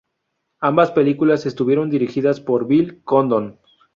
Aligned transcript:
Ambas 0.61 0.89
películas 0.89 1.45
estuvieron 1.45 1.91
dirigidas 1.91 2.39
por 2.41 2.65
Bill 2.65 3.03
Condon. 3.03 3.59